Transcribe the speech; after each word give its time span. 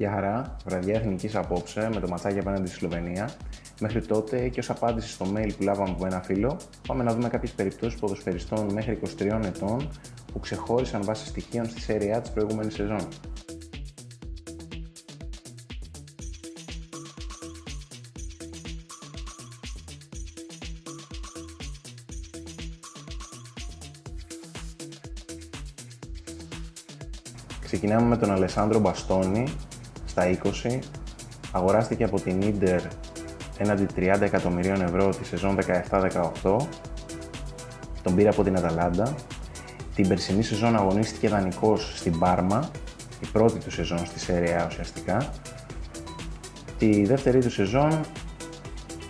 Γεια 0.00 0.10
χαρά, 0.10 0.56
βραδιά 0.64 0.94
εθνικής 0.94 1.34
απόψε 1.34 1.90
με 1.94 2.00
το 2.00 2.08
ματσάκι 2.08 2.38
απέναντι 2.38 2.66
στη 2.66 2.76
Σλοβενία. 2.76 3.30
Μέχρι 3.80 4.06
τότε 4.06 4.48
και 4.48 4.60
ως 4.60 4.70
απάντηση 4.70 5.08
στο 5.08 5.26
mail 5.34 5.50
που 5.56 5.62
λάβαμε 5.62 5.90
από 5.90 6.06
ένα 6.06 6.20
φίλο, 6.22 6.56
πάμε 6.86 7.02
να 7.02 7.14
δούμε 7.14 7.28
κάποιες 7.28 7.52
περιπτώσεις 7.52 8.00
ποδοσφαιριστών 8.00 8.72
μέχρι 8.72 8.98
23 9.18 9.40
ετών 9.44 9.88
που 10.32 10.40
ξεχώρισαν 10.40 11.04
βάσει 11.04 11.26
στοιχείων 11.26 11.68
στη 11.68 11.80
σέρια 11.80 12.20
της 12.20 12.30
προηγούμενης 12.30 12.74
σεζόν. 12.74 13.08
Ξεκινάμε 27.60 28.06
με 28.06 28.16
τον 28.16 28.30
Αλεσάνδρο 28.30 28.78
Μπαστόνι 28.78 29.44
στα 30.20 30.52
20. 30.68 30.78
Αγοράστηκε 31.52 32.04
από 32.04 32.20
την 32.20 32.42
Ίντερ 32.42 32.80
έναντι 33.58 33.86
30 33.96 34.20
εκατομμυρίων 34.20 34.82
ευρώ 34.82 35.08
τη 35.08 35.24
σεζόν 35.24 35.58
17-18. 36.42 36.56
Τον 38.02 38.14
πήρε 38.14 38.28
από 38.28 38.42
την 38.42 38.56
Αταλάντα. 38.56 39.14
Την 39.94 40.08
περσινή 40.08 40.42
σεζόν 40.42 40.76
αγωνίστηκε 40.76 41.28
δανεικός 41.28 41.92
στην 41.98 42.18
Πάρμα, 42.18 42.70
η 43.20 43.26
πρώτη 43.32 43.58
του 43.58 43.70
σεζόν 43.70 44.06
στη 44.06 44.18
Σέρια 44.18 44.66
ουσιαστικά. 44.68 45.32
Τη 46.78 47.04
δεύτερη 47.04 47.40
του 47.40 47.50
σεζόν 47.50 48.00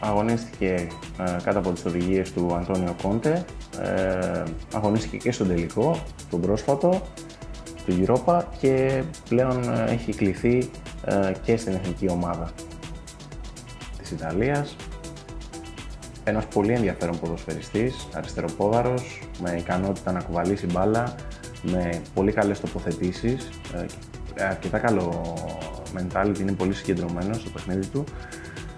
αγωνίστηκε 0.00 0.88
ε, 1.18 1.36
κάτω 1.42 1.58
από 1.58 1.70
τις 1.70 1.84
οδηγίες 1.84 2.32
του 2.32 2.54
Αντώνιο 2.54 2.94
Κόντε. 3.02 3.44
Ε, 3.82 4.42
αγωνίστηκε 4.74 5.16
και 5.16 5.32
στον 5.32 5.48
τελικό, 5.48 6.02
τον 6.30 6.40
πρόσφατο 6.40 7.02
του 7.84 8.04
Europa 8.06 8.42
και 8.60 9.02
πλέον 9.28 9.62
ε, 9.62 9.92
έχει 9.92 10.14
κληθεί 10.14 10.58
ε, 10.58 10.79
και 11.42 11.56
στην 11.56 11.74
εθνική 11.74 12.10
ομάδα 12.10 12.50
της 13.98 14.10
Ιταλίας. 14.10 14.76
Ένας 16.24 16.46
πολύ 16.46 16.72
ενδιαφέρον 16.72 17.18
ποδοσφαιριστής, 17.20 18.08
αριστεροπόδαρος, 18.14 19.22
με 19.42 19.56
ικανότητα 19.58 20.12
να 20.12 20.20
κουβαλήσει 20.20 20.66
μπάλα, 20.66 21.14
με 21.62 22.00
πολύ 22.14 22.32
καλές 22.32 22.60
τοποθετήσεις, 22.60 23.48
ε, 24.34 24.44
αρκετά 24.44 24.78
καλό 24.78 25.34
mentality, 25.96 26.38
είναι 26.40 26.52
πολύ 26.52 26.74
συγκεντρωμένος 26.74 27.40
στο 27.40 27.50
παιχνίδι 27.50 27.86
του. 27.86 28.04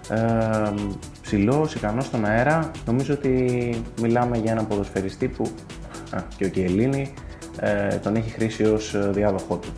Ε, 0.09 0.73
ψηλός, 1.21 1.75
ικανός 1.75 2.05
στον 2.05 2.25
αέρα, 2.25 2.71
νομίζω 2.85 3.13
ότι 3.13 3.81
μιλάμε 4.01 4.37
για 4.37 4.51
έναν 4.51 4.67
ποδοσφαιριστή 4.67 5.27
που 5.27 5.51
α, 6.11 6.21
και 6.37 6.45
ο 6.45 6.49
Κιελίνη 6.49 7.13
ε, 7.59 7.95
τον 7.95 8.15
έχει 8.15 8.29
χρήσει 8.29 8.63
ως 8.63 8.93
ε, 8.93 9.09
διάδοχό 9.13 9.57
του. 9.57 9.73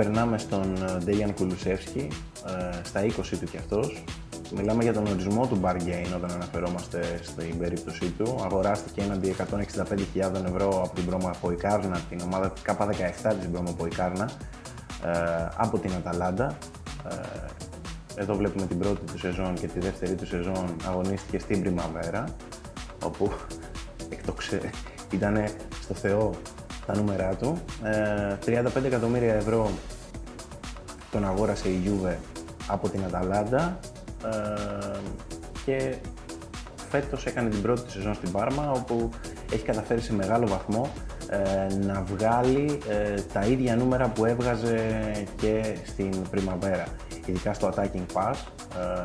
Περνάμε 0.00 0.38
στον 0.38 0.74
Ντέγιαν 1.04 1.34
Κουλουσεύσκι, 1.34 2.08
ε, 2.46 2.84
στα 2.84 3.04
20 3.04 3.38
του 3.40 3.46
κι 3.46 3.56
αυτός. 3.56 4.04
Μιλάμε 4.56 4.82
για 4.82 4.92
τον 4.92 5.06
ορισμό 5.06 5.46
του 5.46 5.60
bargain 5.62 6.06
όταν 6.16 6.30
αναφερόμαστε 6.30 7.20
στην 7.22 7.58
περίπτωσή 7.58 8.14
του. 8.18 8.38
Αγοράστηκε 8.44 9.00
έναντι 9.00 9.34
165.000 9.38 10.44
ευρώ 10.46 10.82
από 10.84 10.94
την 10.94 11.04
Μπρώμα 11.04 11.34
Ποϊκάρνα, 11.40 12.00
την 12.08 12.20
ομάδα 12.24 12.52
K17 12.66 13.34
της 13.38 13.48
Μπρώμα 13.48 13.72
Ποϊκάρνα, 13.72 14.30
ε, 15.04 15.48
από 15.56 15.78
την 15.78 15.92
Αταλάντα. 15.92 16.58
Ε, 17.08 18.20
εδώ 18.20 18.34
βλέπουμε 18.36 18.66
την 18.66 18.78
πρώτη 18.78 19.12
του 19.12 19.18
σεζόν 19.18 19.54
και 19.54 19.66
τη 19.66 19.80
δεύτερη 19.80 20.14
του 20.14 20.26
σεζόν 20.26 20.76
αγωνίστηκε 20.88 21.38
στην 21.38 21.60
Πριμαβέρα, 21.60 22.24
όπου 23.04 23.32
εκτοξε... 24.14 24.70
ήταν 25.10 25.44
στο 25.82 25.94
Θεό 25.94 26.34
τα 26.86 26.96
νούμερά 26.96 27.34
του. 27.34 27.58
35 28.46 28.84
εκατομμύρια 28.84 29.34
ευρώ 29.34 29.70
τον 31.10 31.24
αγόρασε 31.24 31.68
η 31.68 31.82
Juve 31.84 32.16
από 32.66 32.88
την 32.88 33.04
Αταλάντα 33.04 33.78
ε, 34.24 34.98
και 35.64 35.94
φέτος 36.90 37.26
έκανε 37.26 37.48
την 37.48 37.62
πρώτη 37.62 37.80
του 37.80 37.90
σεζόν 37.90 38.14
στην 38.14 38.32
Πάρμα 38.32 38.70
όπου 38.70 39.10
έχει 39.52 39.62
καταφέρει 39.62 40.00
σε 40.00 40.12
μεγάλο 40.12 40.46
βαθμό 40.46 40.90
ε, 41.28 41.74
να 41.74 42.02
βγάλει 42.02 42.78
ε, 42.88 43.20
τα 43.32 43.40
ίδια 43.40 43.76
νούμερα 43.76 44.08
που 44.08 44.24
έβγαζε 44.24 44.76
και 45.36 45.76
στην 45.84 46.10
Πριμαβέρα. 46.30 46.84
Ειδικά 47.26 47.54
στο 47.54 47.72
attacking 47.74 48.06
pass 48.12 48.34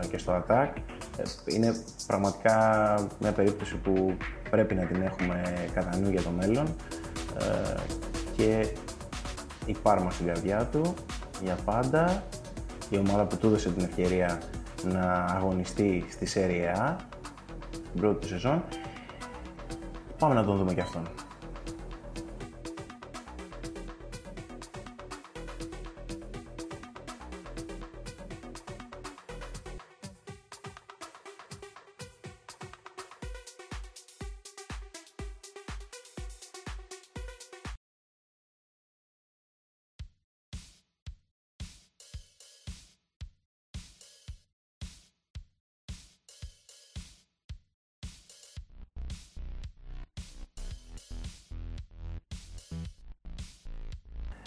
και 0.10 0.18
στο 0.18 0.44
attack 0.48 0.68
είναι 1.46 1.76
πραγματικά 2.08 2.58
μια 3.20 3.32
περίπτωση 3.32 3.76
που 3.76 4.18
πρέπει 4.50 4.76
να 4.76 4.84
την 4.86 5.02
έχουμε 5.02 5.42
κατά 5.74 5.98
νου 5.98 6.10
για 6.10 6.22
το 6.22 6.30
μέλλον 6.30 6.76
και 8.36 8.68
η 9.66 9.76
Πάρμα 9.82 10.12
στην 10.12 10.26
καρδιά 10.26 10.68
του 10.72 10.94
για 11.44 11.58
πάντα, 11.66 12.24
η 12.90 12.98
ομάδα 12.98 13.26
που 13.26 13.38
του 13.38 13.48
έδωσε 13.48 13.70
την 13.70 13.84
ευκαιρία 13.84 14.42
να 14.84 15.26
αγωνιστεί 15.26 16.06
στη 16.10 16.28
Serie 16.34 16.78
A 16.78 16.96
την 17.72 18.02
πρώτη 18.02 18.20
του 18.20 18.28
σεζόν. 18.28 18.64
Πάμε 20.20 20.34
να 20.34 20.44
τον 20.44 20.58
δούμε 20.58 20.74
και 20.74 20.82
αυτόν. 20.82 21.08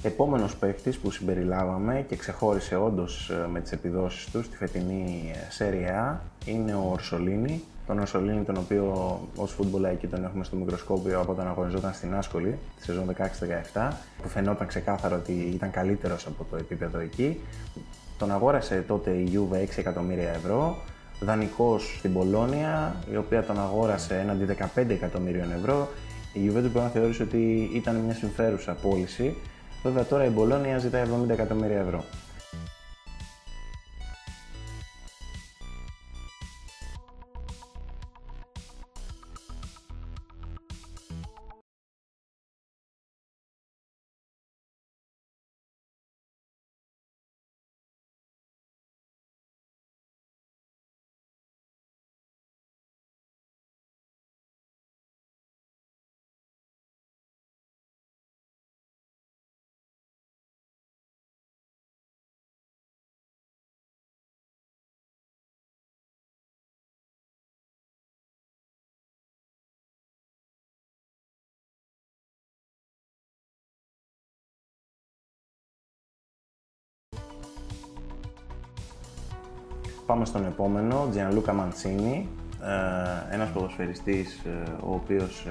Επόμενος 0.03 0.56
παίκτης 0.56 0.98
που 0.98 1.10
συμπεριλάβαμε 1.10 2.04
και 2.09 2.16
ξεχώρισε 2.16 2.76
όντως 2.76 3.31
ε, 3.31 3.48
με 3.48 3.60
τις 3.60 3.72
επιδόσεις 3.72 4.31
του 4.31 4.42
στη 4.42 4.56
φετινή 4.56 5.32
Serie 5.59 6.12
A 6.12 6.16
είναι 6.44 6.75
ο 6.75 6.88
Ορσολίνη. 6.92 7.62
Τον 7.86 7.98
Ορσολίνη 7.98 8.42
τον 8.42 8.56
οποίο 8.56 9.19
ως 9.37 9.53
φουτμπολάκι 9.53 10.06
τον 10.06 10.25
έχουμε 10.25 10.44
στο 10.44 10.56
μικροσκόπιο 10.56 11.20
από 11.20 11.32
όταν 11.32 11.47
αγωνιζόταν 11.47 11.94
στην 11.94 12.14
Άσκολη 12.14 12.58
τη 12.76 12.84
σεζόν 12.84 13.14
16-17 13.75 13.91
που 14.22 14.28
φαινόταν 14.28 14.66
ξεκάθαρο 14.66 15.16
ότι 15.16 15.32
ήταν 15.32 15.70
καλύτερος 15.70 16.26
από 16.26 16.47
το 16.50 16.56
επίπεδο 16.56 16.98
εκεί. 16.98 17.41
Τον 18.19 18.32
αγόρασε 18.32 18.84
τότε 18.87 19.10
η 19.10 19.31
Juve 19.32 19.56
6 19.56 19.67
εκατομμύρια 19.76 20.31
ευρώ, 20.31 20.76
δανεικός 21.20 21.96
στην 21.99 22.12
Πολώνια, 22.12 22.96
η 23.12 23.17
οποία 23.17 23.43
τον 23.43 23.61
αγόρασε 23.61 24.19
έναντι 24.19 24.56
15 24.75 24.88
εκατομμύριων 24.88 25.52
ευρώ. 25.52 25.88
Η 26.32 26.40
Juventus 26.46 26.70
μπορεί 26.72 26.84
να 26.84 26.88
θεωρήσει 26.88 27.22
ότι 27.22 27.70
ήταν 27.75 27.96
μια 27.96 28.14
συμφέρουσα 28.14 28.72
πώληση 28.72 29.37
Βέβαια 29.82 30.04
τώρα 30.04 30.25
η 30.25 30.28
Μπολόνια 30.28 30.78
ζητάει 30.78 31.04
70 31.25 31.28
εκατομμύρια 31.28 31.78
ευρώ. 31.78 32.04
Πάμε 80.08 80.25
στον 80.25 80.44
επόμενο, 80.44 81.08
Gianluca 81.14 81.50
Mancini, 81.50 82.22
ε, 83.31 83.34
ένας 83.34 83.50
ποδοσφαιριστής 83.50 84.43
ε, 84.44 84.70
ο 84.84 84.93
οποίος 84.94 85.46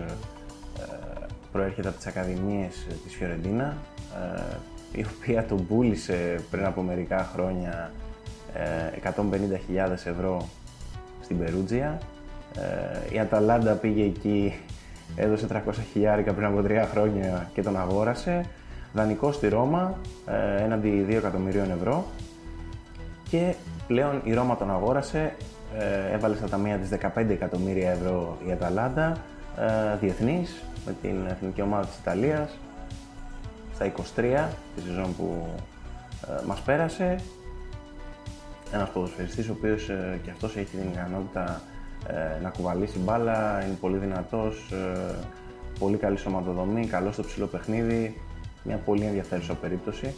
προέρχεται 1.52 1.88
από 1.88 1.98
τις 1.98 2.08
Ακαδημίες 2.08 2.88
της 3.04 3.16
Φιωρεντίνα, 3.16 3.78
η 4.92 5.06
οποία 5.18 5.46
τον 5.46 5.68
πούλησε 5.68 6.44
πριν 6.52 6.66
από 6.66 6.82
μερικά 6.82 7.30
χρόνια 7.34 7.92
150.000 9.04 9.92
ευρώ 9.92 10.48
στην 11.22 11.38
Περούτζια. 11.38 11.98
Η 13.14 13.20
Αταλάντα 13.20 13.74
πήγε 13.74 14.04
εκεί, 14.04 14.54
έδωσε 15.16 15.48
300 15.50 15.60
χιλιάρικα 15.92 16.34
πριν 16.34 16.48
από 16.48 16.62
τρία 16.62 16.88
χρόνια 16.92 17.50
και 17.54 17.62
τον 17.62 17.78
αγόρασε. 17.78 18.46
Δανεικό 18.94 19.32
στη 19.32 19.48
Ρώμα, 19.48 19.98
έναντι 20.60 21.06
2 21.10 21.14
εκατομμυρίων 21.14 21.72
ευρώ 21.72 22.06
και 23.30 23.54
πλέον 23.88 24.22
η 24.24 24.34
Ρώμα 24.34 24.58
τον 24.58 24.72
αγόρασε, 24.72 25.36
ε, 25.78 26.14
έβαλε 26.14 26.36
στα 26.36 26.50
ταμεία 26.50 26.78
της 26.78 26.90
15 26.90 27.34
εκατομμύρια 27.34 27.92
ευρώ 27.92 28.38
η 28.48 28.52
Αταλάντα, 28.52 29.18
ε, 29.58 29.98
διεθνής, 30.00 30.64
με 30.86 30.96
την 31.02 31.26
εθνική 31.30 31.62
ομάδα 31.62 31.86
της 31.86 31.98
Ιταλίας, 31.98 32.58
στα 33.74 33.86
23 33.86 34.50
τη 34.76 34.82
σεζόν 34.82 35.16
που 35.16 35.48
ε, 36.28 36.46
μας 36.46 36.60
πέρασε. 36.60 37.16
Ένας 38.72 38.90
ποδοσφαιριστής 38.90 39.50
ο 39.50 39.52
οποίος 39.58 39.90
ε, 39.90 40.20
και 40.24 40.30
αυτός 40.30 40.56
έχει 40.56 40.78
την 40.78 40.90
ικανότητα 40.92 41.62
ε, 42.08 42.42
να 42.42 42.50
κουβαλήσει 42.50 43.00
μπάλα, 43.00 43.66
είναι 43.66 43.78
πολύ 43.80 43.98
δυνατός, 43.98 44.72
ε, 44.72 45.16
πολύ 45.80 45.98
καλή 45.98 46.18
σωματοδομή, 46.18 46.88
καλό 46.88 47.12
στο 47.12 47.24
ψηλό 47.24 47.46
παιχνίδι, 47.46 48.22
μια 48.64 48.78
πολύ 48.78 49.06
ενδιαφέρουσα 49.06 49.54
περίπτωση. 49.54 50.16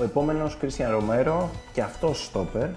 Ο 0.00 0.02
επόμενος 0.02 0.56
Κρίστιαν 0.56 0.90
Ρομέρο 0.90 1.50
και 1.72 1.82
αυτός 1.82 2.24
στόπερ. 2.24 2.62
Ε, 2.62 2.72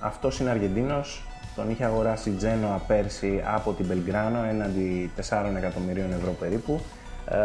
αυτός 0.00 0.40
είναι 0.40 0.50
Αργεντίνος, 0.50 1.22
τον 1.56 1.70
είχε 1.70 1.84
αγοράσει 1.84 2.30
η 2.30 2.32
Τζένοα 2.32 2.80
πέρσι 2.86 3.42
από 3.54 3.72
την 3.72 3.86
Μπελγκράνο 3.86 4.44
έναντι 4.44 5.10
4 5.16 5.56
εκατομμυρίων 5.56 6.12
ευρώ 6.12 6.30
περίπου. 6.30 6.80
Ε, 7.28 7.36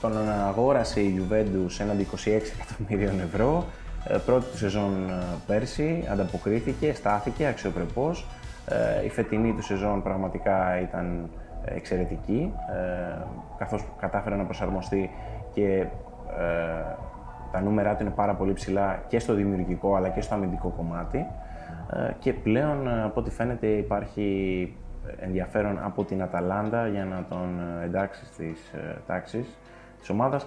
τον 0.00 0.12
αγόρασε 0.46 1.00
η 1.00 1.20
Juventus 1.20 1.80
έναντι 1.80 2.06
26 2.14 2.28
εκατομμυρίων 2.60 3.20
ευρώ. 3.20 3.64
Ε, 4.04 4.16
πρώτη 4.26 4.44
του 4.50 4.56
σεζόν 4.56 5.08
ε, 5.08 5.24
πέρσι, 5.46 6.04
ανταποκρίθηκε, 6.10 6.92
στάθηκε 6.92 7.46
αξιοπρεπώς. 7.46 8.26
Ε, 8.68 9.04
η 9.04 9.08
φετινή 9.08 9.52
του 9.52 9.62
σεζόν 9.62 10.02
πραγματικά 10.02 10.80
ήταν 10.80 11.30
εξαιρετική, 11.64 12.52
ε, 12.74 13.22
καθώς 13.58 13.84
κατάφερε 14.00 14.36
να 14.36 14.44
προσαρμοστεί 14.44 15.10
και 15.52 15.86
τα 17.54 17.60
νούμερά 17.60 17.94
του 17.94 18.02
είναι 18.02 18.12
πάρα 18.12 18.34
πολύ 18.34 18.52
ψηλά 18.52 19.02
και 19.08 19.18
στο 19.18 19.34
δημιουργικό 19.34 19.94
αλλά 19.94 20.08
και 20.08 20.20
στο 20.20 20.34
αμυντικό 20.34 20.68
κομμάτι 20.68 21.26
ε, 21.92 22.12
και 22.18 22.32
πλέον 22.32 22.88
ε, 22.88 23.02
από 23.02 23.20
ό,τι 23.20 23.30
φαίνεται 23.30 23.66
υπάρχει 23.66 24.76
ενδιαφέρον 25.20 25.78
από 25.82 26.04
την 26.04 26.22
Αταλάντα 26.22 26.86
για 26.88 27.04
να 27.04 27.24
τον 27.28 27.60
ε, 27.80 27.84
εντάξει 27.84 28.24
στις 28.26 28.74
τάξεις 29.06 29.58
της 29.98 30.10
ομάδας 30.10 30.46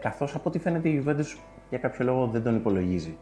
καθώς 0.00 0.34
από 0.34 0.48
ό,τι 0.48 0.58
φαίνεται 0.58 0.88
η 0.88 1.04
Juventus 1.06 1.38
για 1.68 1.78
κάποιο 1.78 2.04
λόγο 2.04 2.26
δεν 2.26 2.42
τον 2.42 2.56
υπολογίζει. 2.56 3.16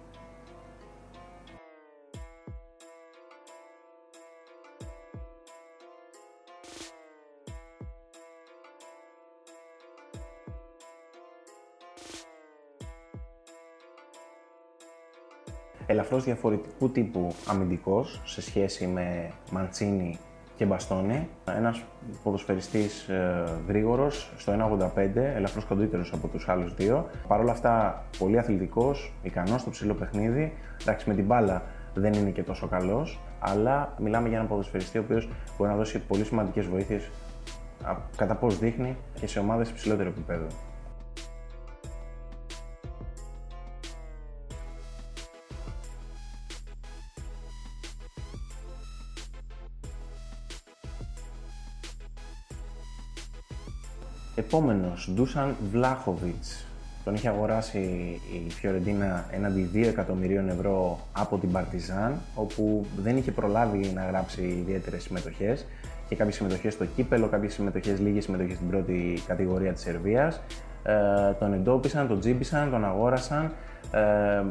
Ελαφρώς 15.87 16.25
διαφορετικού 16.25 16.91
τύπου 16.91 17.35
αμυντικός 17.47 18.21
σε 18.25 18.43
σχέση 18.43 18.87
με 18.87 19.31
Μαντσίνη 19.51 20.19
και 20.57 20.65
Μπαστόνι. 20.65 21.29
Ένας 21.57 21.83
ποδοσφαιριστής 22.23 23.09
ε, 23.09 23.45
γρήγορος, 23.69 24.33
στο 24.37 24.53
1,85, 24.53 25.17
ελαφρώς 25.17 25.65
κοντύτερος 25.65 26.13
από 26.13 26.29
τους 26.29 26.49
άλλους 26.49 26.75
δύο. 26.75 27.07
Παρ' 27.29 27.41
όλα 27.41 27.53
αυτά, 27.53 28.05
πολύ 28.19 28.39
αθλητικός, 28.39 29.13
ικανός 29.23 29.61
στο 29.61 29.71
ψηλό 29.71 29.95
παιχνίδι. 29.95 30.53
Εντάξει, 30.83 31.09
με 31.09 31.15
την 31.15 31.25
μπάλα 31.25 31.63
δεν 31.95 32.13
είναι 32.13 32.31
και 32.31 32.43
τόσο 32.43 32.67
καλός, 32.67 33.21
αλλά 33.39 33.95
μιλάμε 33.99 34.29
για 34.29 34.37
έναν 34.37 34.49
ποδοσφαιριστή 34.49 34.99
ο 34.99 35.01
οποίος 35.05 35.29
μπορεί 35.59 35.71
να 35.71 35.77
δώσει 35.77 35.99
πολύ 35.99 36.25
σημαντικές 36.25 36.67
βοήθειες 36.67 37.11
κατά 38.17 38.35
πώς 38.35 38.59
δείχνει 38.59 38.97
και 39.21 39.27
σε 39.27 39.39
ομάδες 39.39 39.71
υψηλότερου 39.71 40.09
επίπεδου. 40.09 40.47
Επόμενος, 54.55 55.11
Ντούσαν 55.15 55.57
Βλάχοβιτς. 55.71 56.67
Τον 57.05 57.15
είχε 57.15 57.29
αγοράσει 57.29 57.79
η 58.47 58.51
Φιωρεντίνα 58.51 59.25
έναντι 59.31 59.71
2 59.75 59.87
εκατομμυρίων 59.87 60.49
ευρώ 60.49 60.99
από 61.13 61.39
την 61.39 61.53
Παρτιζάν, 61.53 62.15
όπου 62.35 62.87
δεν 63.03 63.17
είχε 63.17 63.33
προλάβει 63.33 63.93
να 63.95 64.05
γράψει 64.05 64.43
ιδιαίτερες 64.43 65.03
συμμετοχές. 65.03 65.67
και 66.09 66.17
κάποιες 66.17 66.37
συμμετοχές 66.37 66.73
στο 66.73 66.85
κύπελο, 66.85 67.29
κάποιες 67.29 67.53
συμμετοχές, 67.53 68.01
λίγες 68.01 68.25
συμμετοχές 68.25 68.57
στην 68.57 68.69
πρώτη 68.69 69.23
κατηγορία 69.27 69.73
της 69.73 69.83
Σερβίας. 69.83 70.41
Ε, 70.83 71.33
τον 71.39 71.53
εντόπισαν, 71.53 72.09
τον 72.09 72.21
τζίμπησαν, 72.21 72.71
τον 72.71 72.85
αγόρασαν. 72.85 73.53
Ε, 73.91 74.45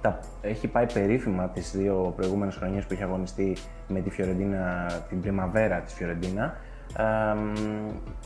τα, 0.00 0.20
έχει 0.40 0.66
πάει 0.66 0.86
περίφημα 0.92 1.48
τις 1.48 1.70
δύο 1.76 2.12
προηγούμενες 2.16 2.56
χρονιές 2.56 2.84
που 2.84 2.92
είχε 2.92 3.04
αγωνιστεί 3.04 3.56
με 3.88 4.00
τη 4.00 4.10
Φιωρεντίνα, 4.10 4.86
την 5.08 5.20
Πριμαβέρα 5.20 5.80
της 5.80 5.94
Φιωρεντίνα 5.94 6.56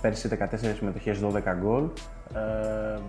πέρσι 0.01 0.29
14 0.29 0.75
συμμετοχές, 0.77 1.21
12 1.21 1.55
γκολ. 1.61 1.85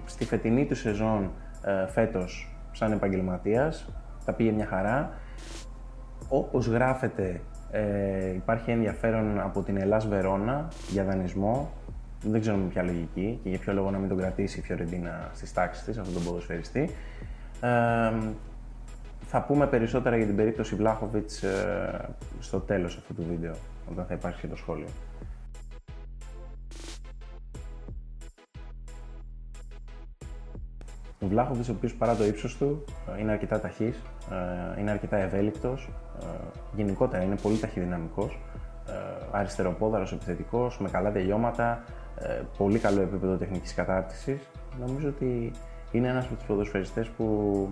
στη 0.05 0.25
φετινή 0.25 0.65
του 0.65 0.75
σεζόν 0.75 1.31
ε, 1.65 1.87
φέτος 1.87 2.55
σαν 2.71 2.91
επαγγελματίας, 2.91 3.89
τα 4.25 4.33
πήγε 4.33 4.51
μια 4.51 4.65
χαρά. 4.65 5.13
Όπως 6.29 6.67
γράφεται, 6.67 7.41
ε, 7.71 8.33
υπάρχει 8.33 8.71
ενδιαφέρον 8.71 9.39
από 9.39 9.61
την 9.61 9.77
Ελλάς 9.77 10.07
Βερόνα 10.07 10.67
για 10.89 11.03
δανεισμό. 11.03 11.71
Δεν 12.23 12.41
ξέρω 12.41 12.57
με 12.57 12.67
ποια 12.67 12.83
λογική 12.83 13.39
και 13.43 13.49
για 13.49 13.59
ποιο 13.59 13.73
λόγο 13.73 13.91
να 13.91 13.97
μην 13.97 14.09
τον 14.09 14.17
κρατήσει 14.17 14.59
η 14.59 14.61
Φιωρεντίνα 14.61 15.29
στις 15.33 15.53
τάξεις 15.53 15.83
της, 15.83 15.97
αυτόν 15.97 16.13
τον 16.13 16.23
ποδοσφαιριστή. 16.23 16.89
θα 19.25 19.41
πούμε 19.47 19.67
περισσότερα 19.67 20.17
για 20.17 20.25
την 20.25 20.35
περίπτωση 20.35 20.75
Βλάχοβιτς 20.75 21.43
ε, 21.43 22.09
στο 22.39 22.59
τέλος 22.59 22.97
αυτού 22.97 23.13
του 23.13 23.25
βίντεο, 23.29 23.53
όταν 23.91 24.05
θα 24.05 24.13
υπάρξει 24.13 24.41
και 24.41 24.47
το 24.47 24.55
σχόλιο. 24.55 24.87
Ο 31.23 31.27
Βλάχοβιτς, 31.27 31.69
ο 31.69 31.71
οποίος 31.71 31.93
παρά 31.93 32.15
το 32.15 32.25
ύψος 32.25 32.57
του 32.57 32.83
είναι 33.19 33.31
αρκετά 33.31 33.59
ταχύς, 33.59 34.01
ε, 34.75 34.79
είναι 34.79 34.91
αρκετά 34.91 35.17
ευέλικτος, 35.17 35.89
ε, 36.21 36.25
γενικότερα 36.75 37.23
είναι 37.23 37.35
πολύ 37.35 37.57
ταχυδυναμικός, 37.57 38.39
ε, 38.87 38.91
αριστεροπόδαρος 39.31 40.11
επιθετικός, 40.11 40.79
με 40.79 40.89
καλά 40.89 41.11
τελειώματα, 41.11 41.83
πολύ 42.57 42.79
καλό 42.79 43.01
επίπεδο 43.01 43.35
τεχνικής 43.35 43.73
κατάρτισης. 43.73 44.41
Νομίζω 44.79 45.07
ότι 45.07 45.51
είναι 45.91 46.07
ένας 46.07 46.25
από 46.25 46.35
τους 46.35 46.45
ποδοσφαιριστές 46.45 47.07
που 47.07 47.67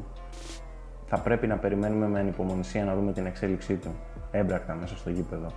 θα 1.06 1.18
πρέπει 1.20 1.48
να 1.48 1.58
περιμένουμε 1.58 2.08
με 2.08 2.20
ανυπομονησία 2.20 2.86
να 2.86 2.96
δούμε 2.96 3.14
την 3.14 3.26
εξέλιξή 3.26 3.76
του 3.76 3.96
έμπρακτα 4.32 4.74
μέσα 4.74 4.98
στο 4.98 5.10
γήπεδο. 5.10 5.48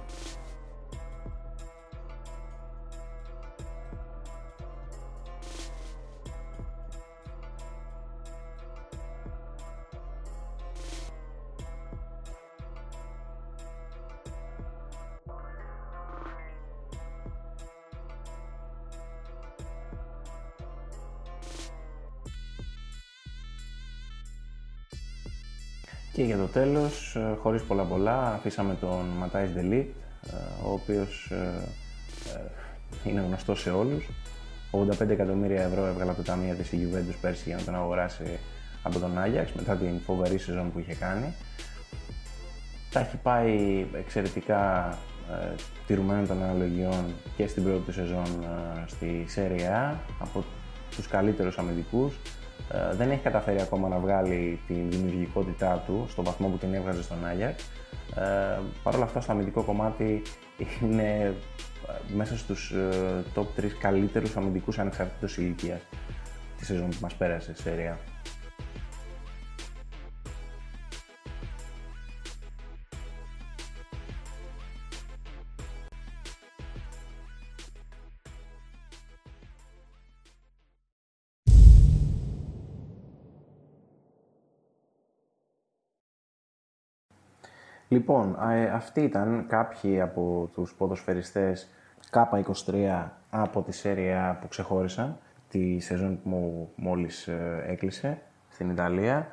Και 26.14 26.22
για 26.22 26.36
το 26.36 26.46
τέλος, 26.46 27.16
ε, 27.16 27.36
χωρίς 27.42 27.62
πολλά 27.62 27.82
πολλά, 27.82 28.32
αφήσαμε 28.32 28.74
τον 28.80 29.04
Ματάις 29.18 29.50
Ντελίτ, 29.50 29.94
ο 30.64 30.72
οποίος 30.72 31.32
είναι 33.04 33.20
γνωστός 33.20 33.60
σε 33.60 33.70
όλους. 33.70 34.08
85 34.70 35.08
εκατομμύρια 35.08 35.62
ευρώ 35.62 35.86
έβγαλε 35.86 36.10
από 36.10 36.22
το 36.22 36.30
ταμείο 36.30 36.54
της 36.54 36.72
η 36.72 36.88
Juventus 36.92 37.16
πέρσι 37.20 37.42
για 37.46 37.56
να 37.56 37.62
τον 37.62 37.74
αγοράσει 37.74 38.38
από 38.82 38.98
τον 38.98 39.18
Άγιαξ 39.18 39.52
μετά 39.52 39.76
την 39.76 40.00
φοβερή 40.00 40.38
σεζόν 40.38 40.72
που 40.72 40.78
είχε 40.78 40.94
κάνει. 40.94 41.34
Τα 42.90 43.00
έχει 43.00 43.16
πάει 43.16 43.86
εξαιρετικά 43.92 44.88
ε, 45.30 45.54
τηρουμένων 45.86 46.26
των 46.26 46.42
αναλογιών 46.42 47.14
και 47.36 47.46
στην 47.46 47.62
πρώτη 47.62 47.78
του 47.78 47.92
σεζόν 47.92 48.24
ε, 48.24 48.84
στη 48.86 49.26
Serie 49.34 49.60
A 49.60 49.94
από 50.18 50.44
τους 50.96 51.08
καλύτερους 51.08 51.58
αμυντικούς. 51.58 52.14
Ε, 52.72 52.94
δεν 52.94 53.10
έχει 53.10 53.20
καταφέρει 53.20 53.60
ακόμα 53.60 53.88
να 53.88 53.98
βγάλει 53.98 54.60
τη 54.66 54.74
δημιουργικότητά 54.74 55.82
του 55.86 56.06
στο 56.08 56.22
βαθμό 56.22 56.48
που 56.48 56.56
την 56.56 56.74
έβγαζε 56.74 57.02
στον 57.02 57.26
Άγιαξ. 57.26 57.62
Ε, 58.16 58.58
Παρ' 58.82 58.94
όλα 58.94 59.04
αυτά 59.04 59.20
στο 59.20 59.32
αμυντικό 59.32 59.62
κομμάτι 59.62 60.22
είναι 60.82 61.34
ε, 61.88 62.14
μέσα 62.14 62.36
στους 62.36 62.70
ε, 62.70 63.22
top 63.34 63.60
3 63.60 63.64
καλύτερους 63.78 64.36
αμυντικούς 64.36 64.78
ανεξαρτήτως 64.78 65.36
ηλικίας 65.36 65.80
τη 66.58 66.64
σεζόν 66.64 66.88
που 66.88 66.98
μας 67.00 67.14
πέρασε 67.14 67.54
σε 67.54 67.62
Serie 67.64 68.13
Λοιπόν, 87.94 88.36
ε, 88.50 88.64
αυτοί 88.64 89.00
ήταν 89.00 89.44
κάποιοι 89.48 90.00
από 90.00 90.50
τους 90.54 90.74
ποδοσφαιριστές 90.74 91.68
K23 92.10 93.06
από 93.30 93.62
τη 93.62 93.72
σέρια 93.72 94.38
που 94.40 94.48
ξεχώρισαν 94.48 95.16
τη 95.48 95.78
σεζόν 95.78 96.20
που 96.22 96.68
μόλις 96.76 97.28
ε, 97.28 97.64
έκλεισε 97.66 98.18
στην 98.48 98.70
Ιταλία. 98.70 99.26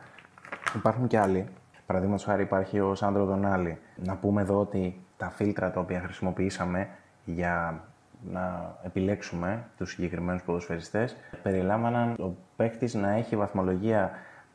Υπάρχουν 0.76 1.08
και 1.08 1.18
άλλοι. 1.18 1.48
Παραδείγματος 1.86 2.26
χάρη 2.26 2.44
υπάρχει 2.44 2.80
ο 2.80 2.96
Σάντρο 2.96 3.26
Δονάλη. 3.26 3.78
Να 3.96 4.16
πούμε 4.16 4.42
εδώ 4.42 4.60
ότι 4.60 5.02
τα 5.18 5.30
φίλτρα 5.30 5.72
τα 5.72 5.80
οποία 5.80 6.00
χρησιμοποιήσαμε 6.00 6.88
για 7.26 7.84
να 8.32 8.76
επιλέξουμε 8.84 9.64
τους 9.78 9.90
συγκεκριμένους 9.92 10.44
ποδοσφαιριστές 10.44 11.16
περιλάμβαναν 11.44 12.12
ο 12.12 12.36
παίχτης 12.56 12.94
να 12.94 13.12
έχει 13.12 13.36
βαθμολογία 13.36 14.12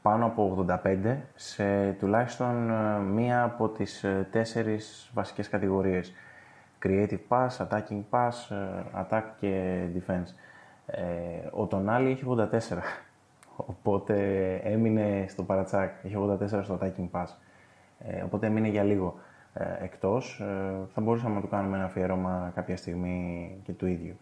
πάνω 0.07 0.27
από 0.27 0.67
85 0.85 1.17
σε 1.35 1.93
τουλάχιστον 1.93 2.71
ε, 2.71 2.99
μία 2.99 3.43
από 3.43 3.69
τις 3.69 4.05
ε, 4.05 4.29
τέσσερις 4.31 5.11
βασικές 5.15 5.49
κατηγορίες. 5.49 6.13
Creative 6.83 7.19
Pass, 7.29 7.49
Attacking 7.49 8.03
Pass, 8.11 8.31
ε, 8.51 9.03
Attack 9.03 9.23
και 9.41 9.83
Defense. 9.95 10.35
Ο 11.53 11.67
Τονάλι 11.67 12.11
έχει 12.11 12.25
84, 12.29 12.47
οπότε 13.57 14.17
έμεινε 14.55 15.25
στο 15.29 15.43
παρατσάκ, 15.43 15.91
έχει 16.03 16.15
84 16.19 16.61
στο 16.63 16.79
Attacking 16.81 17.11
Pass. 17.11 17.27
Οπότε 18.25 18.47
έμεινε 18.47 18.69
για 18.69 18.83
λίγο 18.83 19.19
εκτός. 19.81 20.43
Θα 20.95 21.01
μπορούσαμε 21.01 21.35
να 21.35 21.41
του 21.41 21.49
κάνουμε 21.49 21.77
ένα 21.77 21.85
αφιέρωμα 21.85 22.53
κάποια 22.55 22.77
στιγμή 22.77 23.51
και 23.63 23.73
του 23.73 23.87
ίδιου. 23.87 24.17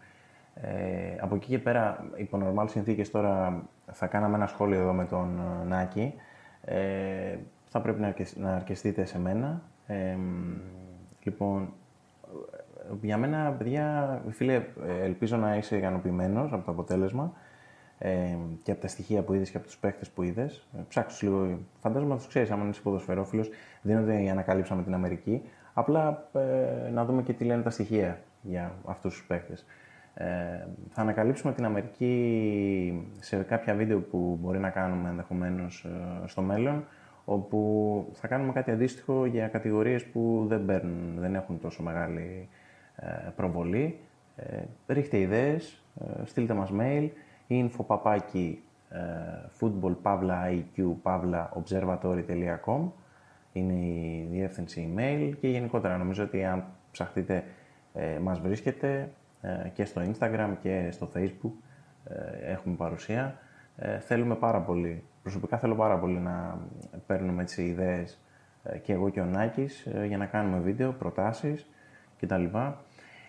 Ε, 0.61 1.15
από 1.19 1.35
εκεί 1.35 1.47
και 1.47 1.59
πέρα, 1.59 2.09
υπό 2.15 2.37
νορμάλ 2.37 2.67
συνθήκες 2.67 3.11
τώρα 3.11 3.63
θα 3.91 4.07
κάναμε 4.07 4.35
ένα 4.35 4.47
σχόλιο 4.47 4.79
εδώ 4.79 4.93
με 4.93 5.05
τον 5.05 5.39
ε, 5.39 5.65
Νάκη. 5.67 6.13
Ε, 6.61 7.37
θα 7.65 7.81
πρέπει 7.81 8.01
να, 8.01 8.13
να 8.35 8.55
αρκεστείτε 8.55 9.05
σε 9.05 9.19
μένα. 9.19 9.61
Ε, 9.87 10.17
λοιπόν, 11.23 11.73
για 13.01 13.17
μένα, 13.17 13.51
παιδιά, 13.51 14.21
φίλε, 14.29 14.63
ελπίζω 15.01 15.37
να 15.37 15.55
είσαι 15.55 15.77
ικανοποιημένος 15.77 16.53
από 16.53 16.65
το 16.65 16.71
αποτέλεσμα 16.71 17.33
ε, 17.97 18.37
και 18.63 18.71
από 18.71 18.81
τα 18.81 18.87
στοιχεία 18.87 19.21
που 19.21 19.33
είδες 19.33 19.49
και 19.49 19.57
από 19.57 19.65
τους 19.65 19.77
παίχτες 19.77 20.09
που 20.09 20.23
είδες. 20.23 20.67
Ε, 20.77 20.79
ψάξου 20.87 21.25
λίγο, 21.25 21.59
φαντάζομαι 21.81 22.11
να 22.11 22.17
τους 22.17 22.27
ξέρεις, 22.27 22.51
άμα 22.51 22.67
είσαι 22.69 22.81
ποδοσφαιρόφιλος, 22.81 23.49
δίνονται 23.81 24.21
η 24.21 24.29
ανακάλυψα 24.29 24.75
με 24.75 24.83
την 24.83 24.93
Αμερική. 24.93 25.41
Απλά 25.73 26.29
ε, 26.33 26.89
να 26.89 27.05
δούμε 27.05 27.21
και 27.21 27.33
τι 27.33 27.43
λένε 27.43 27.61
τα 27.61 27.69
στοιχεία 27.69 28.19
για 28.41 28.71
αυτούς 28.85 29.13
τους 29.13 29.25
παίχτες. 29.25 29.65
Ε, 30.17 30.25
θα 30.89 31.01
ανακαλύψουμε 31.01 31.53
την 31.53 31.65
Αμερική 31.65 33.07
σε 33.19 33.37
κάποια 33.37 33.73
βίντεο 33.75 33.99
που 33.99 34.37
μπορεί 34.41 34.59
να 34.59 34.69
κάνουμε 34.69 35.09
ενδεχομένως 35.09 35.85
ε, 35.85 36.27
στο 36.27 36.41
μέλλον, 36.41 36.85
όπου 37.25 38.09
θα 38.13 38.27
κάνουμε 38.27 38.51
κάτι 38.53 38.71
αντίστοιχο 38.71 39.25
για 39.25 39.47
κατηγορίες 39.47 40.05
που 40.05 40.45
δεν 40.47 40.65
παίρνουν, 40.65 41.15
δεν 41.19 41.35
έχουν 41.35 41.59
τόσο 41.59 41.83
μεγάλη 41.83 42.49
ε, 42.95 43.29
προβολή. 43.35 43.99
Ε, 44.35 44.63
ρίχτε 44.87 45.17
ιδέες, 45.17 45.83
ε, 46.01 46.25
στείλτε 46.25 46.53
μας 46.53 46.69
mail 46.79 47.09
info 47.49 47.85
papaki 47.87 48.53
football 49.59 49.95
observatory.com 51.63 52.91
είναι 53.53 53.73
η 53.73 54.27
διεύθυνση 54.31 54.93
email 54.95 55.31
και 55.39 55.47
γενικότερα 55.47 55.97
νομίζω 55.97 56.23
ότι 56.23 56.45
αν 56.45 56.63
ψαχτείτε 56.91 57.43
ε, 57.93 58.19
μας 58.19 58.39
βρίσκεται 58.39 58.97
ε, 58.99 59.07
και 59.73 59.85
στο 59.85 60.01
Instagram 60.01 60.53
και 60.61 60.89
στο 60.91 61.09
Facebook 61.15 61.51
ε, 62.09 62.51
έχουμε 62.51 62.75
παρουσία. 62.75 63.39
Ε, 63.77 63.99
θέλουμε 63.99 64.35
πάρα 64.35 64.59
πολύ, 64.59 65.03
προσωπικά 65.21 65.57
θέλω 65.57 65.75
πάρα 65.75 65.97
πολύ 65.97 66.17
να 66.17 66.57
παίρνουμε 67.05 67.41
έτσι 67.41 67.63
ιδέες 67.63 68.19
και 68.81 68.93
εγώ 68.93 69.09
και 69.09 69.21
ο 69.21 69.25
Νάκης 69.25 69.87
για 70.07 70.17
να 70.17 70.25
κάνουμε 70.25 70.59
βίντεο, 70.59 70.91
προτάσεις 70.91 71.69
κτλ. 72.19 72.45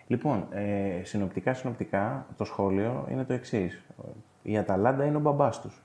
Λοιπόν, 0.07 0.47
ε, 0.51 1.03
συνοπτικά, 1.03 1.53
συνοπτικά, 1.53 2.25
το 2.37 2.43
σχόλιο 2.43 3.07
είναι 3.09 3.23
το 3.23 3.33
εξής. 3.33 3.83
Η 4.41 4.57
Αταλάντα 4.57 5.05
είναι 5.05 5.17
ο 5.17 5.19
μπαμπάς 5.19 5.61
τους. 5.61 5.83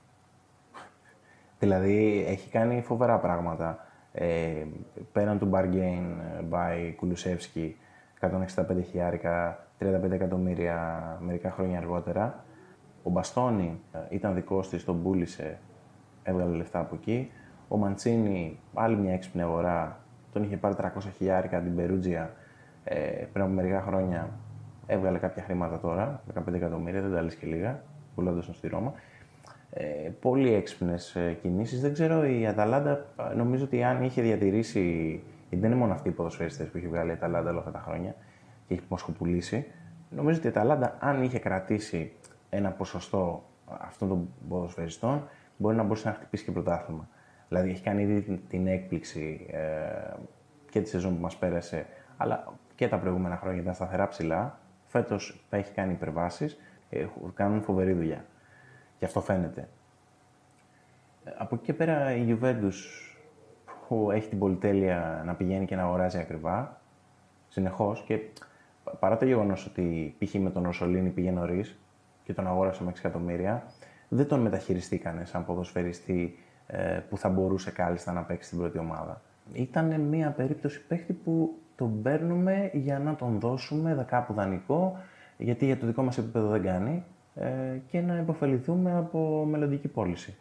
δηλαδή, 1.59 2.25
έχει 2.27 2.49
κάνει 2.49 2.81
φοβερά 2.81 3.17
πράγματα. 3.17 3.87
Ε, 4.13 4.65
πέραν 5.11 5.39
του 5.39 5.49
bargain 5.53 6.03
by 6.51 6.93
Κουλουσεύσκι, 6.95 7.77
165 8.19 8.29
χιλιάρικα 8.89 9.67
35 10.05 10.11
εκατομμύρια 10.11 11.17
μερικά 11.21 11.51
χρόνια 11.51 11.77
αργότερα. 11.77 12.43
Ο 13.03 13.09
Μπαστόνι 13.09 13.79
ε, 13.91 13.99
ήταν 14.09 14.33
δικός 14.33 14.69
της, 14.69 14.83
τον 14.83 15.03
πούλησε, 15.03 15.59
έβγαλε 16.23 16.55
λεφτά 16.55 16.79
από 16.79 16.95
εκεί. 16.95 17.31
Ο 17.67 17.77
Μαντσίνη, 17.77 18.59
άλλη 18.73 18.95
μια 18.95 19.13
έξυπνη 19.13 19.41
αγορά, 19.41 19.99
τον 20.33 20.43
είχε 20.43 20.57
πάρει 20.57 20.75
300 20.77 20.85
χιλιάρικα 21.17 21.59
την 21.59 21.75
Περούτζια 21.75 22.33
ε, 22.83 22.97
πριν 23.33 23.45
από 23.45 23.53
μερικά 23.53 23.81
χρόνια. 23.81 24.29
Έβγαλε 24.85 25.17
κάποια 25.17 25.43
χρήματα 25.43 25.79
τώρα, 25.79 26.23
15 26.47 26.53
εκατομμύρια, 26.53 27.01
δεν 27.01 27.11
τα 27.11 27.21
λες 27.21 27.35
και 27.35 27.45
λίγα, 27.45 27.83
πουλώντας 28.15 28.45
τον 28.45 28.53
στη 28.53 28.67
Ρώμα. 28.67 28.93
Ε, 29.69 30.09
πολύ 30.19 30.53
έξυπνες 30.53 31.15
ε, 31.15 31.37
κινήσεις. 31.41 31.81
Δεν 31.81 31.93
ξέρω, 31.93 32.25
η 32.25 32.47
Αταλάντα 32.47 33.05
νομίζω 33.35 33.63
ότι 33.63 33.83
αν 33.83 34.03
είχε 34.03 34.21
διατηρήσει. 34.21 34.81
Γιατί 35.49 35.67
δεν 35.67 35.71
είναι 35.71 35.79
μόνο 35.79 35.93
αυτοί 35.93 36.09
οι 36.09 36.11
ποδοσφαίριστες 36.11 36.67
που 36.67 36.77
έχει 36.77 36.87
βγάλει 36.87 37.09
η 37.09 37.13
Αταλάντα 37.13 37.49
όλα 37.49 37.59
αυτά 37.59 37.71
τα 37.71 37.79
χρόνια 37.79 38.11
και 38.11 38.32
έχει 38.73 38.83
μοσχοπουλήσει. 38.87 39.65
Νομίζω 40.09 40.37
ότι 40.37 40.47
η 40.47 40.49
Αταλάντα, 40.49 40.97
αν 40.99 41.23
είχε 41.23 41.39
κρατήσει 41.39 42.11
ένα 42.49 42.71
ποσοστό 42.71 43.43
αυτών 43.65 44.07
των 44.07 44.29
ποδοσφαιριστών, 44.49 45.27
μπορεί 45.57 45.75
να 45.75 45.83
μπορούσε 45.83 46.07
να 46.07 46.13
χτυπήσει 46.13 46.43
και 46.43 46.51
πρωτάθλημα. 46.51 47.07
Δηλαδή, 47.47 47.69
έχει 47.69 47.83
κάνει 47.83 48.01
ήδη 48.01 48.41
την 48.49 48.67
έκπληξη 48.67 49.47
ε, 49.51 50.13
και 50.69 50.81
τη 50.81 50.89
σεζόν 50.89 51.15
που 51.15 51.21
μας 51.21 51.37
πέρασε, 51.37 51.85
αλλά 52.17 52.53
και 52.75 52.87
τα 52.87 52.97
προηγούμενα 52.97 53.37
χρόνια 53.37 53.61
ήταν 53.61 53.73
σταθερά 53.73 54.07
ψηλά. 54.07 54.59
Φέτος 54.85 55.45
θα 55.49 55.57
έχει 55.57 55.71
κάνει 55.71 55.93
υπερβάσεις, 55.93 56.57
ε, 56.89 57.05
κάνουν 57.33 57.61
φοβερή 57.61 57.93
δουλειά. 57.93 58.25
Και 58.99 59.05
αυτό 59.05 59.21
φαίνεται. 59.21 59.69
Ε, 61.23 61.31
από 61.37 61.55
εκεί 61.55 61.63
και 61.63 61.73
πέρα 61.73 62.15
η 62.15 62.25
Juventus 62.29 62.73
που 63.87 64.11
έχει 64.11 64.29
την 64.29 64.39
πολυτέλεια 64.39 65.21
να 65.25 65.33
πηγαίνει 65.33 65.65
και 65.65 65.75
να 65.75 65.83
αγοράζει 65.83 66.17
ακριβά, 66.17 66.81
συνεχώς 67.47 68.01
και 68.01 68.19
παρά 68.99 69.17
το 69.17 69.25
γεγονός 69.25 69.65
ότι 69.65 70.15
π.χ. 70.19 70.33
με 70.33 70.49
τον 70.49 70.63
Ροσολίνη 70.63 71.09
πήγε 71.09 71.31
νωρίς 71.31 71.77
και 72.23 72.33
τον 72.33 72.47
αγόρασε 72.47 72.83
με 72.83 72.91
6 72.91 72.97
εκατομμύρια, 72.97 73.63
δεν 74.09 74.27
τον 74.27 74.39
μεταχειριστήκανε 74.39 75.25
σαν 75.25 75.45
ποδοσφαιριστή 75.45 76.37
ε, 76.67 76.99
που 77.09 77.17
θα 77.17 77.29
μπορούσε 77.29 77.71
κάλλιστα 77.71 78.11
να 78.11 78.21
παίξει 78.21 78.47
στην 78.47 78.59
πρώτη 78.59 78.77
ομάδα. 78.77 79.21
Ήταν 79.53 80.01
μια 80.01 80.29
περίπτωση 80.29 80.85
παίχτη 80.87 81.13
που 81.13 81.57
τον 81.75 82.01
παίρνουμε 82.01 82.69
για 82.73 82.99
να 82.99 83.15
τον 83.15 83.39
δώσουμε 83.39 84.05
κάπου 84.07 84.33
δανεικό, 84.33 84.97
γιατί 85.37 85.65
για 85.65 85.77
το 85.77 85.85
δικό 85.85 86.03
μας 86.03 86.17
επίπεδο 86.17 86.47
δεν 86.47 86.61
κάνει, 86.61 87.03
ε, 87.35 87.77
και 87.87 88.01
να 88.01 88.17
υποφεληθούμε 88.17 88.97
από 88.97 89.45
μελλοντική 89.49 89.87
πώληση. 89.87 90.35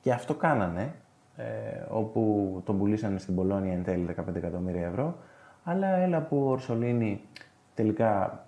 Και 0.00 0.12
αυτό 0.12 0.34
κάνανε, 0.34 0.94
ε, 1.36 1.44
όπου 1.88 2.62
τον 2.64 2.78
πουλήσανε 2.78 3.18
στην 3.18 3.34
Πολώνια 3.34 3.72
εν 3.72 3.84
τέλει 3.84 4.04
15 4.04 4.34
εκατομμύρια 4.34 4.86
ευρώ, 4.86 5.16
αλλά 5.64 5.86
έλα 5.96 6.20
που 6.20 6.46
ο 6.46 6.50
Ορσολίνη 6.50 7.20
τελικά 7.76 8.44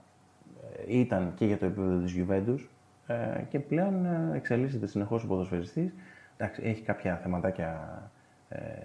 ε, 0.87 0.99
ήταν 0.99 1.33
και 1.35 1.47
για 1.47 1.59
το 1.59 1.65
επίπεδο 1.65 1.99
της 1.99 2.17
Juventus 2.19 2.69
ε, 3.07 3.43
και 3.49 3.59
πλέον 3.59 4.05
ε, 4.05 4.31
εξελίσσεται 4.35 4.87
συνεχώς 4.87 5.25
ο 5.25 5.27
ποδοσφαιριστής. 5.27 5.95
Εντάξει, 6.37 6.63
έχει 6.65 6.83
κάποια 6.83 7.17
θεματάκια 7.17 8.03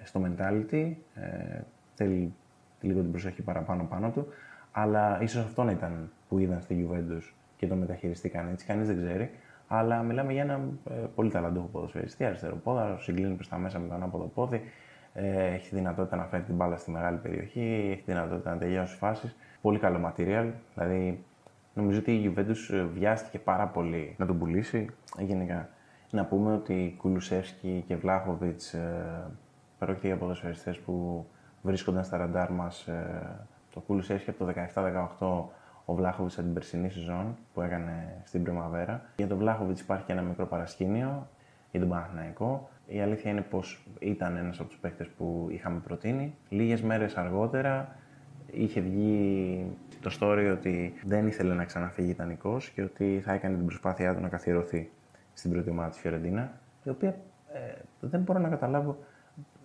στο 0.04 0.22
mentality, 0.26 0.94
ε, 1.16 1.62
θέλει 1.94 2.34
λίγο 2.82 3.02
την 3.02 3.12
προσοχή 3.12 3.42
παραπάνω 3.42 3.84
πάνω 3.84 4.10
του, 4.10 4.28
αλλά 4.72 5.22
ίσως 5.22 5.44
αυτό 5.44 5.64
να 5.64 5.72
ήταν 5.72 6.12
που 6.30 6.38
είδαν 6.38 6.62
στη 6.62 6.88
Juventus 6.90 7.34
και 7.58 7.68
το 7.68 7.76
μεταχειριστήκαν 7.76 8.50
έτσι, 8.52 8.66
κανείς 8.66 8.88
δεν 8.88 8.98
ξέρει. 8.98 9.32
Αλλά 9.68 10.02
μιλάμε 10.02 10.34
για 10.34 10.42
ένα 10.42 10.60
ε, 10.90 10.94
πολύ 11.16 11.30
ταλαντούχο 11.30 11.68
ποδοσφαιριστή, 11.68 12.26
αριστερό 12.26 12.56
πόδαρο, 12.56 13.00
συγκλίνει 13.00 13.34
προς 13.34 13.48
τα 13.48 13.58
μέσα 13.58 13.80
με 13.80 13.88
τον 13.88 13.96
ανάποδο 13.96 14.26
πόδι, 14.26 14.62
ε, 15.13 15.53
έχει 15.53 15.75
δυνατότητα 15.75 16.15
να 16.15 16.24
φέρει 16.24 16.43
την 16.43 16.55
μπάλα 16.55 16.77
στη 16.77 16.91
μεγάλη 16.91 17.17
περιοχή, 17.17 17.89
έχει 17.91 18.03
δυνατότητα 18.05 18.51
να 18.51 18.58
τελειώσει 18.58 18.96
φάσεις. 18.96 19.36
Πολύ 19.62 19.79
καλό 19.79 20.13
material, 20.13 20.51
δηλαδή 20.74 21.24
νομίζω 21.74 22.00
ότι 22.00 22.12
η 22.12 22.34
Juventus 22.36 22.74
ε, 22.74 22.84
βιάστηκε 22.84 23.39
πάρα 23.39 23.67
πολύ 23.67 24.15
να 24.17 24.25
τον 24.25 24.39
πουλήσει. 24.39 24.89
Γενικά, 25.20 25.70
να 26.10 26.25
πούμε 26.25 26.53
ότι 26.53 26.96
Κουλουσεύσκι 26.98 27.84
και 27.88 27.96
Βλάχοβιτ 27.96 28.62
ε, 28.74 28.79
πρόκειται 29.79 30.08
για 30.08 30.17
ποδοσφαιριστές 30.17 30.79
που 30.79 31.25
βρίσκονταν 31.62 32.03
στα 32.03 32.17
ραντάρ 32.17 32.51
μας. 32.51 32.88
Ε, 32.88 33.46
το 33.74 33.79
Κουλουσεύσκι 33.79 34.29
από 34.29 34.46
το 34.46 34.53
17-18 35.20 35.53
ο 35.86 35.93
Βλάχοβιτ 35.93 36.34
από 36.34 36.41
την 36.41 36.53
περσινή 36.53 36.89
σεζόν 36.89 37.38
που 37.53 37.62
έκανε 37.62 38.22
στην 38.24 38.43
Πρεμαβέρα. 38.43 39.01
Για 39.15 39.27
τον 39.27 39.38
Βλάχοβιτ 39.38 39.79
υπάρχει 39.79 40.05
και 40.05 40.12
ένα 40.12 40.22
μικρό 40.22 40.46
παρασκήνιο 40.46 41.27
για 41.72 41.79
τον 41.79 41.89
Παναθηναϊκό. 41.89 42.70
Η 42.88 43.02
αλήθεια 43.02 43.32
είναι 43.32 43.42
πως 43.42 43.86
ήταν 44.00 44.36
ένας 44.36 44.60
από 44.60 44.70
τους 44.70 44.78
παίκτες 44.78 45.08
που 45.08 45.48
είχαμε 45.52 45.80
προτείνει. 45.80 46.36
Λίγες 46.50 46.82
μέρες 46.82 47.18
αργότερα 47.18 47.96
είχε 48.52 48.82
βγει 48.82 49.66
το 50.02 50.18
story 50.20 50.50
ότι 50.58 50.94
δεν 51.06 51.28
ήθελε 51.28 51.54
να 51.54 51.66
ξαναφύγει 51.66 52.10
ιδανικό 52.10 52.58
και 52.74 52.82
ότι 52.82 53.22
θα 53.25 53.34
έκανε 53.34 53.56
την 53.56 53.66
προσπάθειά 53.66 54.16
του 54.16 54.22
να 54.22 54.28
καθιερωθεί 54.28 54.92
στην 55.34 55.52
πρώτη 55.52 55.70
ομάδα 55.70 55.90
της 55.90 56.00
Φιωρεντίνα. 56.00 56.52
Η 56.84 56.90
οποία 56.90 57.10
ε, 57.54 57.60
δεν 58.00 58.22
μπορώ 58.22 58.40
να 58.40 58.50
καταλάβω. 58.50 58.98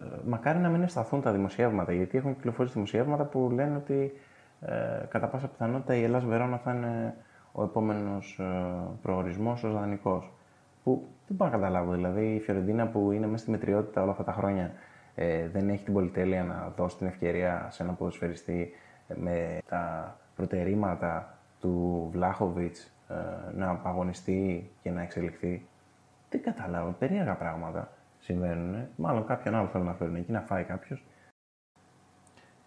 Ε, 0.00 0.04
μακάρι 0.26 0.58
να 0.58 0.68
μην 0.68 0.82
ευσταθούν 0.82 1.22
τα 1.22 1.32
δημοσιεύματα, 1.32 1.92
γιατί 1.92 2.18
έχουν 2.18 2.34
κυκλοφορήσει 2.34 2.74
δημοσιεύματα 2.74 3.24
που 3.24 3.50
λένε 3.54 3.76
ότι 3.76 4.12
ε, 4.60 5.04
κατά 5.08 5.26
πάσα 5.28 5.46
πιθανότητα 5.48 5.94
η 5.94 6.02
Ελλάς 6.02 6.24
Βερόνα 6.24 6.58
θα 6.58 6.74
είναι 6.74 7.14
ο 7.52 7.62
επόμενος 7.62 8.38
ε, 8.40 8.44
προορισμός 9.02 9.64
ως 9.64 9.72
δανεικός. 9.72 10.32
Που 10.88 11.08
δεν 11.26 11.36
μπορώ 11.36 11.50
να 11.50 11.56
καταλάβω, 11.56 11.92
δηλαδή 11.92 12.34
η 12.34 12.40
Φιωρεντίνα 12.40 12.86
που 12.86 13.10
είναι 13.10 13.26
μέσα 13.26 13.42
στη 13.42 13.50
μετριότητα 13.50 14.02
όλα 14.02 14.10
αυτά 14.10 14.24
τα 14.24 14.32
χρόνια 14.32 14.72
ε, 15.14 15.48
δεν 15.48 15.68
έχει 15.68 15.84
την 15.84 15.92
πολυτέλεια 15.92 16.44
να 16.44 16.72
δώσει 16.76 16.96
την 16.96 17.06
ευκαιρία 17.06 17.68
σε 17.70 17.82
έναν 17.82 17.96
ποδοσφαιριστή 17.96 18.70
ε, 19.08 19.14
με 19.16 19.58
τα 19.68 20.16
προτερήματα 20.36 21.38
του 21.60 22.08
Βλάχοβιτς 22.12 22.92
ε, 23.08 23.14
να 23.56 23.80
αγωνιστεί 23.82 24.70
και 24.82 24.90
να 24.90 25.02
εξελιχθεί. 25.02 25.66
Δεν 26.30 26.42
καταλάβω, 26.42 26.94
περίεργα 26.98 27.34
πράγματα 27.34 27.88
συμβαίνουν. 28.18 28.86
Μάλλον 28.96 29.26
κάποιον 29.26 29.54
άλλο 29.54 29.68
θέλουν 29.68 29.86
να 29.86 29.94
φέρουν 29.94 30.16
εκεί, 30.16 30.32
να 30.32 30.40
φάει 30.40 30.64
κάποιος. 30.64 31.04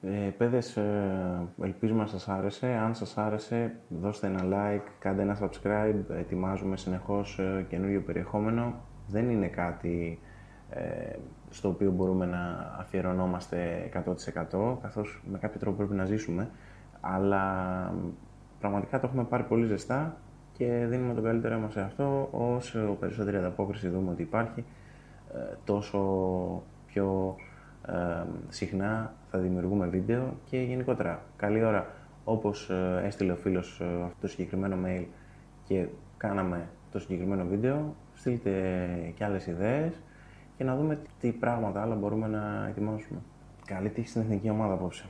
Ε, 0.03 0.29
παιδες, 0.37 0.77
ε, 0.77 1.47
ελπίζουμε 1.61 2.01
να 2.01 2.07
σας 2.07 2.27
άρεσε. 2.29 2.67
Αν 2.67 2.95
σας 2.95 3.17
άρεσε, 3.17 3.75
δώστε 3.89 4.27
ένα 4.27 4.41
like, 4.43 4.87
κάντε 4.99 5.21
ένα 5.21 5.37
subscribe. 5.41 6.09
Ετοιμάζουμε 6.09 6.77
συνεχώς 6.77 7.39
ε, 7.39 7.65
καινούριο 7.69 8.01
περιεχόμενο. 8.01 8.73
Δεν 9.07 9.29
είναι 9.29 9.47
κάτι 9.47 10.19
ε, 10.69 11.15
στο 11.49 11.69
οποίο 11.69 11.91
μπορούμε 11.91 12.25
να 12.25 12.73
αφιερωνόμαστε 12.79 13.89
100% 14.51 14.77
καθώς 14.81 15.23
με 15.31 15.37
κάποιο 15.37 15.59
τρόπο 15.59 15.77
πρέπει 15.77 15.93
να 15.93 16.05
ζήσουμε. 16.05 16.49
Αλλά 17.01 17.43
πραγματικά 18.59 18.99
το 18.99 19.07
έχουμε 19.07 19.23
πάρει 19.23 19.43
πολύ 19.43 19.65
ζεστά 19.65 20.17
και 20.53 20.85
δίνουμε 20.89 21.13
το 21.13 21.21
καλύτερο 21.21 21.59
μας 21.59 21.73
σε 21.73 21.81
αυτό. 21.81 22.27
Όσο 22.31 22.97
περισσότερη 22.99 23.37
ανταπόκριση 23.37 23.87
δούμε 23.87 24.11
ότι 24.11 24.21
υπάρχει, 24.21 24.65
ε, 25.33 25.55
τόσο 25.63 25.99
πιο 26.85 27.35
ε, 27.87 28.23
συχνά 28.49 29.13
θα 29.31 29.39
δημιουργούμε 29.39 29.87
βίντεο 29.87 30.33
και 30.45 30.57
γενικότερα 30.57 31.21
καλή 31.35 31.63
ώρα 31.63 31.87
όπως 32.23 32.69
ε, 32.69 33.01
έστειλε 33.05 33.31
ο 33.31 33.35
φίλος 33.35 33.79
ε, 33.79 33.85
αυτό 33.85 34.17
το 34.21 34.27
συγκεκριμένο 34.27 34.77
mail 34.85 35.05
και 35.63 35.87
κάναμε 36.17 36.67
το 36.91 36.99
συγκεκριμένο 36.99 37.45
βίντεο 37.45 37.95
στείλτε 38.13 38.51
και 39.15 39.23
άλλες 39.23 39.47
ιδέες 39.47 40.01
και 40.57 40.63
να 40.63 40.75
δούμε 40.75 40.99
τι 41.19 41.31
πράγματα 41.31 41.81
άλλα 41.81 41.95
μπορούμε 41.95 42.27
να 42.27 42.67
ετοιμάσουμε. 42.69 43.19
Καλή 43.65 43.89
τύχη 43.89 44.07
στην 44.07 44.21
εθνική 44.21 44.49
ομάδα 44.49 44.73
απόψε. 44.73 45.05